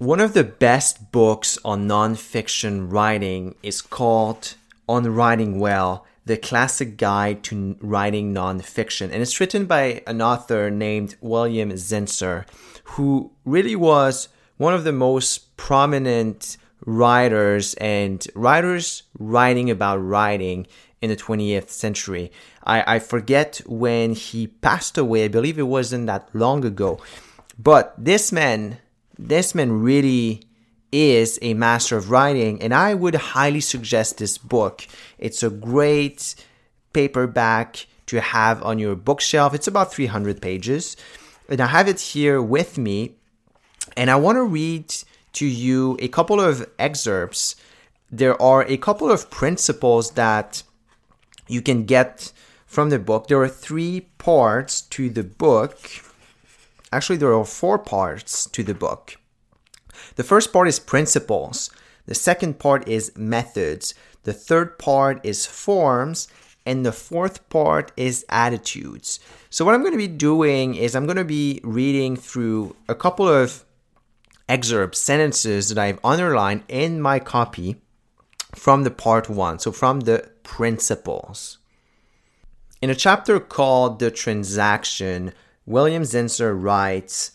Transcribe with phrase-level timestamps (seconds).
[0.00, 4.54] One of the best books on nonfiction writing is called
[4.88, 9.12] On Writing Well The Classic Guide to Writing Nonfiction.
[9.12, 12.46] And it's written by an author named William Zinsser,
[12.94, 20.66] who really was one of the most prominent writers and writers writing about writing
[21.02, 22.32] in the 20th century.
[22.64, 25.26] I, I forget when he passed away.
[25.26, 27.02] I believe it wasn't that long ago.
[27.58, 28.78] But this man
[29.26, 30.42] this man really
[30.92, 34.86] is a master of writing, and I would highly suggest this book.
[35.18, 36.34] It's a great
[36.92, 39.54] paperback to have on your bookshelf.
[39.54, 40.96] It's about 300 pages,
[41.48, 43.16] and I have it here with me,
[43.96, 44.92] and I want to read
[45.34, 47.54] to you a couple of excerpts.
[48.10, 50.64] There are a couple of principles that
[51.46, 52.32] you can get
[52.66, 53.28] from the book.
[53.28, 55.78] There are three parts to the book.
[56.92, 59.16] Actually, there are four parts to the book.
[60.16, 61.70] The first part is principles.
[62.06, 63.94] The second part is methods.
[64.24, 66.28] The third part is forms.
[66.66, 69.18] And the fourth part is attitudes.
[69.48, 72.94] So, what I'm going to be doing is I'm going to be reading through a
[72.94, 73.64] couple of
[74.48, 77.76] excerpts, sentences that I've underlined in my copy
[78.54, 79.58] from the part one.
[79.58, 81.58] So, from the principles.
[82.82, 85.32] In a chapter called The Transaction,
[85.70, 87.30] William Zinsser writes,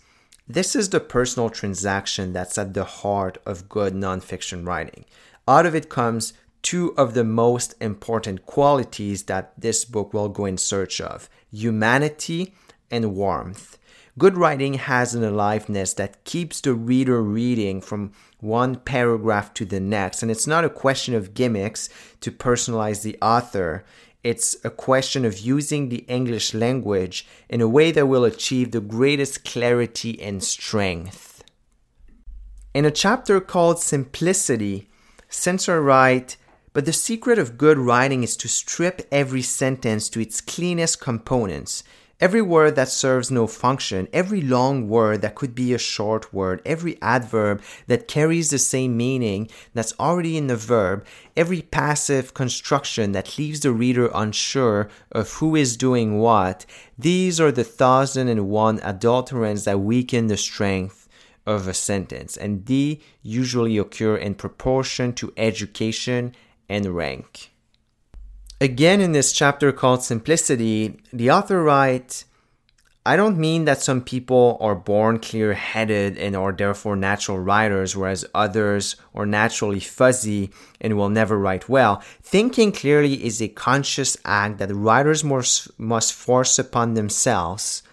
[0.46, 5.06] this is the personal transaction that's at the heart of good nonfiction writing.
[5.48, 10.44] Out of it comes two of the most important qualities that this book will go
[10.44, 12.54] in search of humanity
[12.92, 13.78] and warmth.
[14.20, 19.80] Good writing has an aliveness that keeps the reader reading from one paragraph to the
[19.80, 21.88] next, and it's not a question of gimmicks
[22.20, 23.86] to personalize the author.
[24.26, 28.82] It's a question of using the English language in a way that will achieve the
[28.82, 31.44] greatest clarity and strength.
[32.74, 34.90] In a chapter called Simplicity,
[35.30, 36.38] Zinsser writes,
[36.74, 41.84] but the secret of good writing is to strip every sentence to its cleanest components
[42.22, 46.62] Every word that serves no function, every long word that could be a short word,
[46.66, 51.06] every adverb that carries the same meaning that's already in the verb,
[51.36, 56.66] every passive construction that leaves the reader unsure of who is doing what,
[56.98, 61.10] these are the thousand and one adulterants that weaken the strength
[61.46, 66.34] of a sentence, and they usually occur in proportion to education
[66.70, 67.52] and rank.
[68.62, 72.26] Again, in this chapter called Simplicity, the author writes,
[73.06, 77.96] I don't mean that some people are born clear headed and are therefore natural writers,
[77.96, 82.02] whereas others are naturally fuzzy and will never write well.
[82.24, 87.84] Thinking clearly is a conscious act that writers must force upon themselves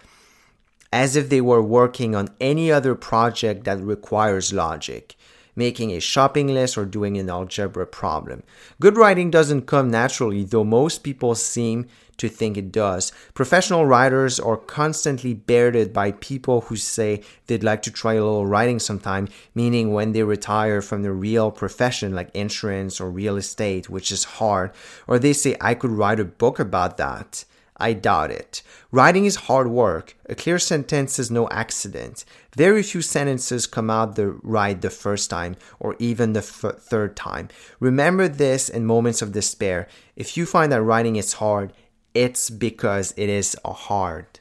[0.93, 5.15] as if they were working on any other project that requires logic
[5.55, 8.43] making a shopping list, or doing an algebra problem.
[8.79, 11.87] Good writing doesn't come naturally, though most people seem
[12.17, 13.11] to think it does.
[13.33, 18.45] Professional writers are constantly bearded by people who say they'd like to try a little
[18.45, 23.89] writing sometime, meaning when they retire from the real profession like insurance or real estate,
[23.89, 24.71] which is hard,
[25.07, 27.45] or they say I could write a book about that.
[27.77, 28.61] I doubt it.
[28.91, 30.15] Writing is hard work.
[30.27, 32.23] A clear sentence is no accident.
[32.55, 37.15] Very few sentences come out the right the first time or even the f- third
[37.15, 37.49] time.
[37.79, 39.87] Remember this in moments of despair.
[40.15, 41.73] If you find that writing is hard,
[42.13, 44.39] it's because it is hard.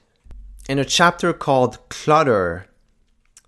[0.69, 2.67] In a chapter called Clutter,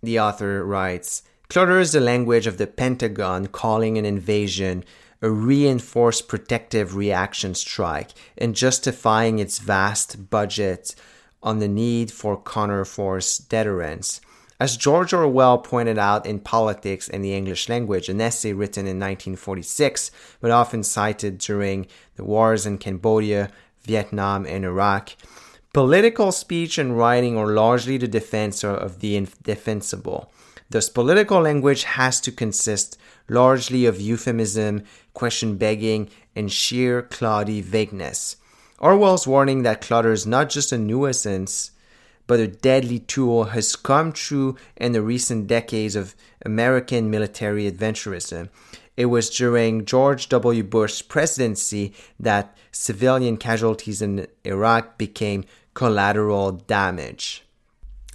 [0.03, 4.83] the author writes Clutter is the language of the Pentagon calling an invasion
[5.25, 10.95] a reinforced protective reaction strike and justifying its vast budget
[11.43, 14.21] on the need for counterforce deterrence.
[14.61, 19.01] As George Orwell pointed out in Politics and the English Language, an essay written in
[19.01, 20.11] 1946
[20.43, 21.87] but often cited during
[22.17, 23.51] the wars in Cambodia,
[23.81, 25.17] Vietnam, and Iraq,
[25.73, 30.31] political speech and writing are largely the defense of the indefensible.
[30.69, 32.99] Thus, political language has to consist
[33.29, 34.83] largely of euphemism,
[35.13, 38.37] question begging, and sheer cloudy vagueness.
[38.79, 41.71] Orwell's warning that clutter is not just a nuisance,
[42.27, 48.49] but a deadly tool has come true in the recent decades of American military adventurism.
[48.97, 50.63] it was during George W.
[50.63, 55.45] Bush's presidency that civilian casualties in Iraq became
[55.75, 57.45] collateral damage.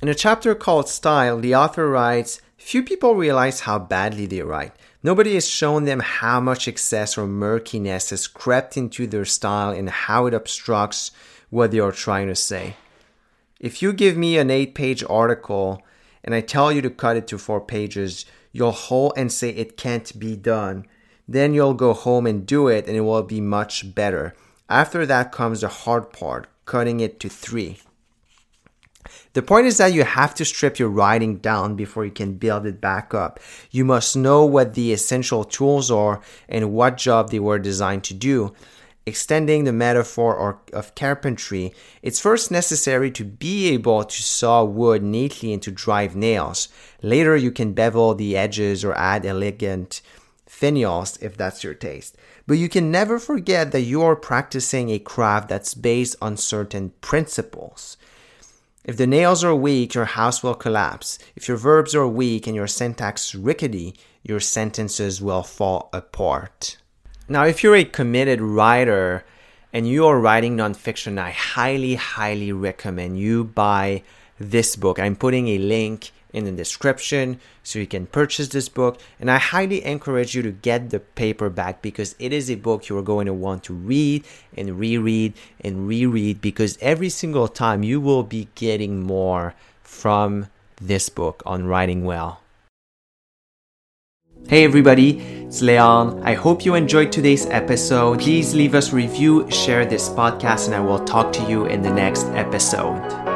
[0.02, 4.74] In a chapter called Style, the author writes Few people realize how badly they write.
[5.02, 9.90] Nobody has shown them how much excess or murkiness has crept into their style and
[9.90, 11.12] how it obstructs
[11.50, 12.76] what they are trying to say.
[13.62, 15.82] If you give me an eight page article
[16.24, 19.78] and I tell you to cut it to four pages, you'll hold and say it
[19.78, 20.86] can't be done.
[21.28, 24.36] Then you'll go home and do it and it will be much better.
[24.68, 27.80] After that comes the hard part, cutting it to three.
[29.34, 32.66] The point is that you have to strip your writing down before you can build
[32.66, 33.40] it back up.
[33.72, 38.14] You must know what the essential tools are and what job they were designed to
[38.14, 38.54] do.
[39.06, 41.74] Extending the metaphor of carpentry,
[42.04, 46.68] it's first necessary to be able to saw wood neatly and to drive nails.
[47.02, 50.02] Later, you can bevel the edges or add elegant
[50.48, 52.18] finials if that's your taste.
[52.46, 56.92] But you can never forget that you are practicing a craft that's based on certain
[57.02, 57.98] principles.
[58.90, 61.20] If the nails are weak, your house will collapse.
[61.36, 63.94] If your verbs are weak and your syntax rickety,
[64.24, 66.76] your sentences will fall apart.
[67.28, 69.24] Now, if you're a committed writer
[69.72, 74.02] and you are writing nonfiction, I highly, highly recommend you buy
[74.40, 74.98] this book.
[74.98, 79.00] I'm putting a link in the description so you can purchase this book.
[79.20, 83.02] And I highly encourage you to get the paperback because it is a book you're
[83.02, 88.24] going to want to read and reread and reread because every single time you will
[88.24, 90.48] be getting more from
[90.82, 92.42] this book on writing well.
[94.48, 96.24] Hey everybody, it's Leon.
[96.24, 98.20] I hope you enjoyed today's episode.
[98.20, 101.94] Please leave us review, share this podcast, and I will talk to you in the
[101.94, 103.29] next episode.